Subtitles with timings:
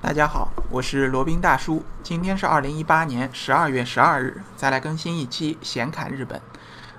[0.00, 1.82] 大家好，我是罗宾大叔。
[2.04, 6.40] 今天是二零一八年十二月十二日，再来更新一期闲侃日本。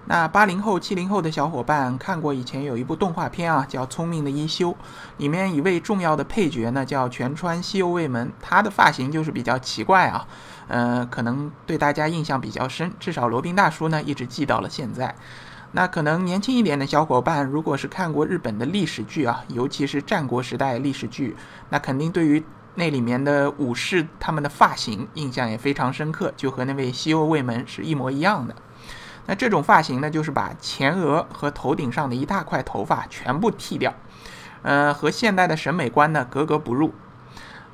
[0.06, 4.72] 那八零后、七零后的小伙伴看过以前有一部动画片啊，叫《聪明的一休》，
[5.16, 10.27] 里面一位重要的配角呢叫全川西右卫门，他的发型就是比较奇怪啊，
[10.68, 15.16] 呃，可能对大家印象比较深，至少罗宾大叔呢一直记到了现在。
[15.71, 21.38] 那可能年轻一点的小伙伴，如果是看过日本的历史剧啊，尤其是战国时代历史剧，
[21.70, 22.43] 那肯定对于。
[22.75, 28.55] 那里面的武士他们的发型印象也非常深刻，就和那位西欧卫门是一模一样的。
[29.25, 33.94] 那这种发型呢，就是把前额和头顶上的一大块头发全部剃掉，
[34.61, 36.94] 呃，和现代的审美观呢格格不入。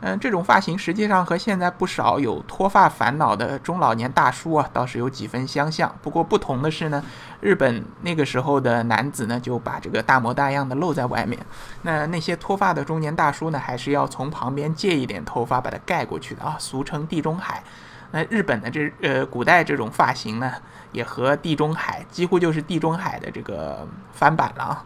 [0.02, 5.92] 嗯，这种发型实际上和现在不少有脱发烦恼的中老年大叔啊，倒是有几分相像。
[6.04, 7.04] 不过不同的是呢，
[7.40, 11.40] 日本那个时候的男子呢，就把这个大模大样的露在外面。
[11.82, 17.64] 那那些脱发的中年大叔呢，还是要从旁边借一点头发把它盖过去的啊，俗称地中海。
[18.12, 20.52] 那日本的这呃古代这种发型呢，
[20.92, 24.86] 也和地中海几乎就是地中海的这个翻版了啊。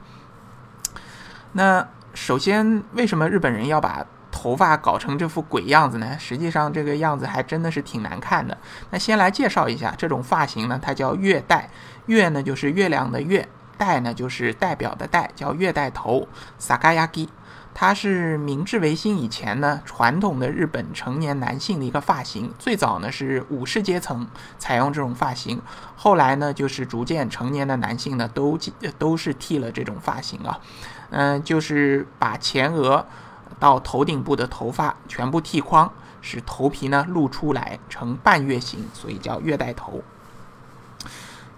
[1.51, 4.05] 那首先，为什么日本人要把？
[4.41, 6.17] 头发搞成这副鬼样子呢？
[6.17, 8.57] 实际上这个样子还真的是挺难看的。
[8.89, 11.69] 那先来介绍一下这种发型呢，它叫月带。
[12.05, 13.45] 月呢就是月亮的月，
[13.77, 16.25] 带呢就是代表的带，叫月带头。
[16.57, 17.27] sakayaki，
[17.73, 22.53] 它是明治维新以前呢传统的日本成年男性的一个发型。
[22.57, 24.25] 最早呢是武士阶层
[24.57, 25.61] 采用这种发型，
[25.97, 28.57] 后来呢就是逐渐成年的男性呢都
[28.97, 30.57] 都是剃了这种发型啊。
[31.09, 33.05] 嗯，就是把前额。
[33.59, 40.01] 到头顶部的头发全部剃光，使头皮呢露出来，呈半月形，所以叫月带头。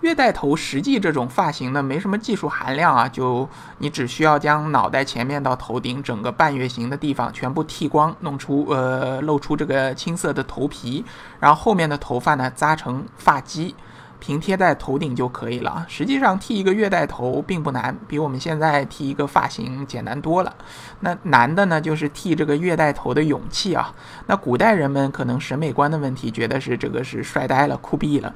[0.01, 11.05] 月带头实际这种发型呢，没什么技术含量啊，就你只需要将脑袋前面到头顶整个半月形的地方全部剃光，弄出呃露出这个青色的头皮，
[11.39, 13.75] 然后后面的头发呢扎成发髻。
[14.21, 15.83] 平贴在头顶就可以了。
[15.89, 20.55] 实际上剃一个月带头并不难，比我们现在剃一个发型简单多了。
[20.99, 23.93] 那难的呢，就是剃这个月带头的勇气啊。
[24.27, 28.33] 那古代人们可能审美观的问题，觉得是这个是帅呆了、酷毙了。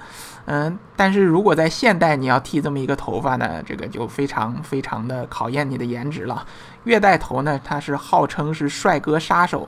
[0.48, 6.46] 嗯，但是如果在现代你要剃这么一个头发呢，这个就非常非常的考验你的颜值了。
[6.86, 9.68] 月带头呢，它是号称是帅哥杀手。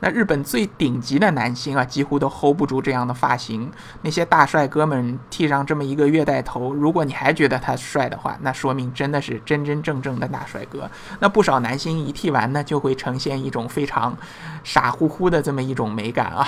[0.00, 3.70] 那日本最顶级的男星啊，几乎都 hold 不住这样的发型。
[4.02, 10.90] 那些大帅哥们剃上这么一个月带头，如果你还觉得他帅的话，那说明真的是真真正正的大帅哥。
[11.20, 14.14] 那不少男星一剃完呢，就会呈现一种非常
[14.62, 16.46] 傻乎乎的这么一种美感啊。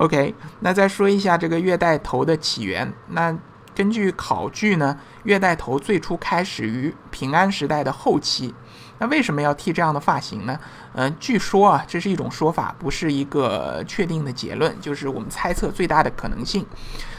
[0.00, 2.90] OK，那再说一下这个月带头的起源。
[3.08, 3.36] 那
[3.74, 8.54] 根据考据呢，月带头最初开始于平安时代的后期。
[8.98, 10.58] 那为什么要剃这样的发型呢？
[10.94, 16.64] 嗯，据说啊，这是一种说法，不是一个确定的结论，就是我们猜测最大的可能性。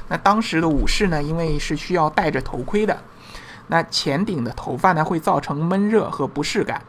[0.08, 3.00] 那当时的武士呢，因为是需要戴着头盔的，
[3.68, 6.82] 那前顶的头发呢会造成闷热和不适感。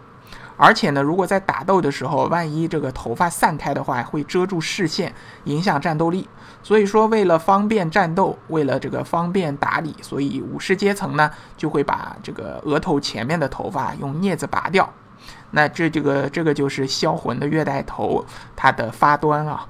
[0.57, 5.13] 而且呢，如果在打斗的时候，万一这个头发散开的话，会遮住视线，
[5.45, 6.29] 影响战斗力。
[6.63, 14.89] 所以说，为了方便战斗，为了这个方便打理，所以武士阶层呢就会把这个额头前面的头发用镊子拔掉。
[15.51, 18.25] 那这这个这个就是销魂的月带头，
[18.55, 19.67] 它的发端啊。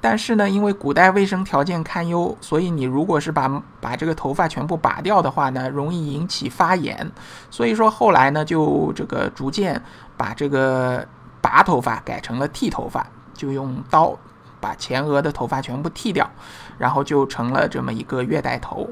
[0.00, 7.10] 但是呢，因为古代卫生条件堪忧，所以你如果是把把这个头发全部拔掉的话呢，容易引起发炎。
[7.50, 9.82] 所以说后来呢，就这个逐渐
[10.16, 11.06] 把这个
[11.42, 14.16] 拔头发改成了剃头发，就用刀
[14.58, 16.30] 把前额的头发全部剃掉，
[16.78, 18.88] 然后就成了这么一个月带头。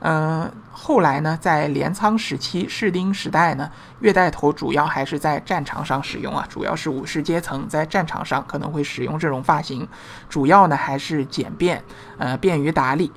[0.00, 3.70] 嗯，后来呢，在镰仓时期、士丁时代呢，
[4.00, 9.88] 月带头主要还是在战场上使用啊，主要是武士阶层在战场上可能会使用这种发型，
[10.28, 11.82] 主要呢还是简便，
[12.18, 13.10] 呃，便于打理。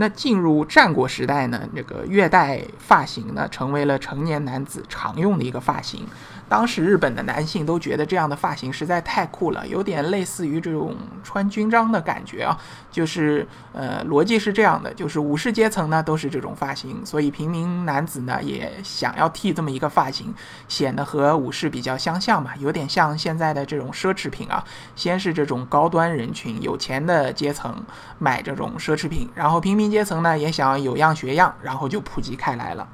[0.00, 6.06] 那进入战国时代呢，这个月带发型呢，成为了成年男子常用的一个发型。
[6.48, 12.58] 当时日本的男性都觉得这样的发型实在太酷了，有点类似于这种穿军装的感觉啊。
[12.90, 20.34] 就是呃，逻辑是这样的，就是武士阶层呢都是这种发型，所以平民男子呢也想要剃这么一个发型，
[20.66, 24.64] 显得和武士比较相像嘛，有点像现在的这种奢侈品啊。
[24.96, 27.84] 先是这种高端人群、有钱的阶层
[28.18, 32.88] 买这种奢侈品，然后平民阶层呢也想有样学样，然后就普及开来了。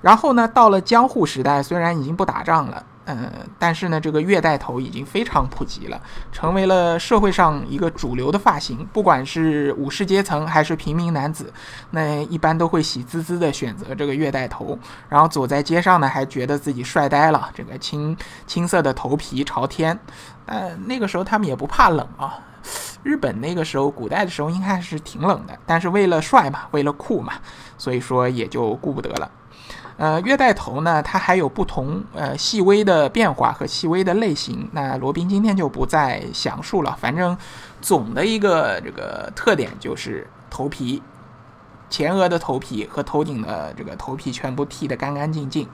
[0.00, 6.00] 然后呢，到了江户时代，虽然已经不打仗了，嗯，但是呢，这个月带头已经非常普及了，
[6.30, 8.86] 成为了社会上一个主流的发型。
[8.92, 11.52] 不管是武士阶层还是平民男子，
[11.90, 14.78] 那一般都会喜滋滋的选择这个月带头，
[15.08, 17.50] 然后走在街上呢，还觉得自己帅呆了。
[17.52, 18.16] 这个青
[18.46, 19.98] 青色的头皮朝天，
[20.46, 22.38] 但那个时候他们也不怕冷啊。
[23.02, 27.32] 日本那个时候，古代的时候应该是挺冷的，但是为了帅嘛，为了酷嘛，
[27.78, 29.30] 所以说也就顾不得了。
[29.98, 34.68] 呃，月带头呢，它还有不同呃细微的变化和细微的类型。
[34.72, 36.96] 那罗宾今天就不再详述了。
[37.00, 37.36] 反正
[37.80, 41.02] 总的一个这个特点就是头皮，
[41.90, 45.68] 前额的头皮和头顶的这个头皮全部剃得干干净净。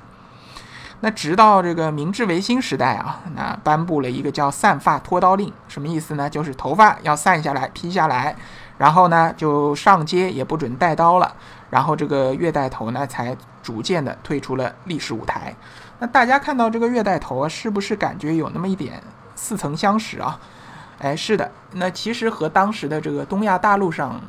[1.00, 6.30] 那直到这个明治维新时代啊，那颁布了一个叫散发脱刀令，什么意思呢？
[6.30, 8.34] 就是头发要散下来、披下来，
[8.78, 11.34] 然后呢就上街也不准带刀了。
[11.68, 15.52] 然后这个月带头呢，才逐渐的退出了历史舞台。
[15.98, 19.02] 那大家看到这个月带头啊，是不是感觉有那么一点
[19.34, 20.38] 似曾相识啊？
[20.98, 21.50] 哎，是的。
[21.72, 24.20] 那其实和当时的这个东亚大陆上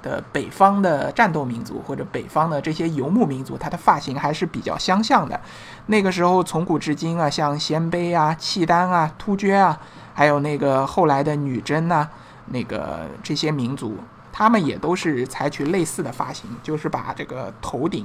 [0.00, 5.38] 的北方的战斗民族或者北方的这些游牧民族，它的发型还是比较相像的。
[5.86, 9.78] 那个时候从古至今啊，像鲜卑啊、契丹啊、突厥啊，
[10.14, 12.08] 还有那个后来的女真呐，
[12.46, 13.98] 那个这些民族。
[14.36, 18.04] 他们也都是采取类似的发型，就是把这个头顶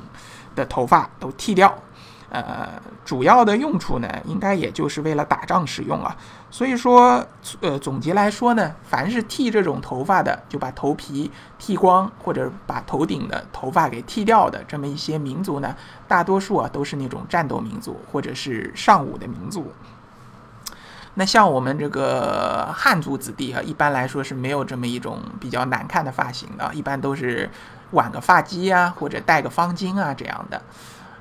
[0.56, 1.74] 的头发都剃掉，
[2.30, 2.70] 呃，
[3.04, 6.16] 主要的用处呢，应该也就是为了打仗使用啊。
[6.52, 7.26] 所以说，
[7.62, 15.76] 呃，总结来说呢，凡是剃这种头发的，就把头皮剃光或者把头顶的头发给剃掉的这么一些民族呢，
[16.08, 19.74] 大多数啊都是那种战斗民族或者是尚武的民族。
[21.16, 27.50] 那像我们这个汉族子弟啊，一般来说是没有这么一种比较难看的发型的，一般都是
[27.92, 30.62] 挽个发髻啊，或者戴个方巾啊这样的。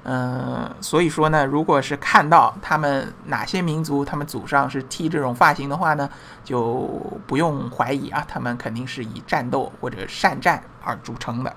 [0.05, 6.09] 嗯，所以说呢，如果是看到他们哪些民族他们祖上是剃这种发型的话呢，
[6.45, 11.57] 就不用怀疑啊，他们肯定是以战斗或者善战而著称的。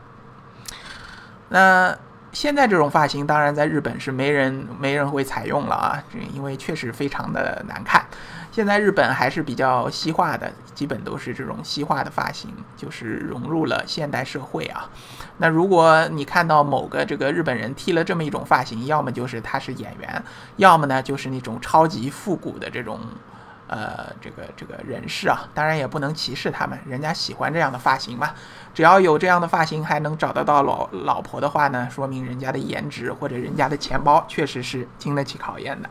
[1.50, 1.96] 那。
[2.32, 8.06] 现在这种发型当然在日本是没人没人会采用了啊，因为确实非常的难看。
[8.52, 14.90] 现在日本还是比较西化的，基本都是这种西化的发型，就是融入了现代社会啊。
[15.38, 20.24] 那如果你看到某个这个日本人剃了这么一种发型，要么就是他是演员，
[20.58, 23.00] 要么呢就是那种超级复古的这种。
[23.72, 28.32] 呃，这个这个人士啊，当然也不能歧视他们，人家喜欢这样的发型嘛。
[28.74, 35.90] 只要有这样的发型还能找得到老老婆的话呢，说明人家的颜值或者人家的钱包确实是经得起考验的。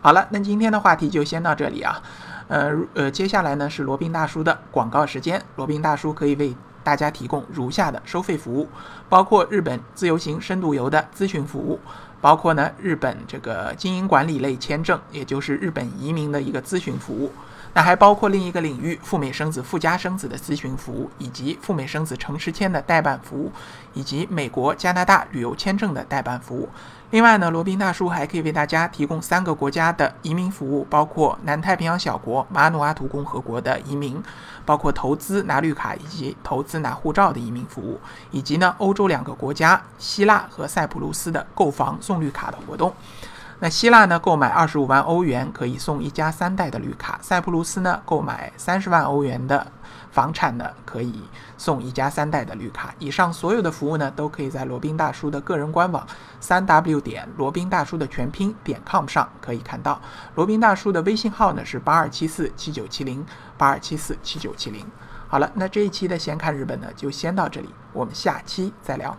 [0.00, 2.02] 好了，那今天的话题就先到这里啊。
[2.48, 8.68] 呃呃，接下来呢是罗宾大叔的广告时间，罗宾大叔可以为大家提供如下的收费服务，
[9.08, 11.78] 包括日本自由行深度游的咨询服务。
[12.20, 17.32] 包括呢，日本这个经营管理类签证，也就是日本移民的一个咨询服务。
[17.74, 23.50] 那还包括另一个领域，赴美生子、附加生子的咨询服务，以及赴美生子城市签的代办服务，
[23.94, 26.68] 以及美国、加拿大旅游签证的代办服务。
[27.10, 34.22] 另外呢，罗宾大叔还可以为大家提供三个国家的移民服务，包括南太平洋小国马努阿图共和国的移民，
[34.64, 37.98] 包括投资拿绿卡以及投资拿护照的移民服务，
[38.30, 42.94] 以及呢欧洲两个国家希腊和塞浦路斯的购房送绿卡的活动。
[43.64, 49.64] 那希腊呢，购买二十五万欧元可以送一家三代的绿卡；塞浦路斯呢，购买三十万欧元的
[50.10, 51.22] 房产呢，可以
[51.56, 52.92] 送一家三代的绿卡。
[52.98, 56.04] 以上所有的服务呢，都可以在罗宾大叔的个人官网
[56.40, 60.00] 三 w 点罗宾大叔的全拼点 com 上可以看到。
[60.34, 63.24] 罗宾大叔的微信号呢是八二七四七九七零
[63.56, 64.84] 八二七四七九七零。
[65.28, 69.16] 好了，那这一期的闲看日本呢，就先到这里，我们下期再聊。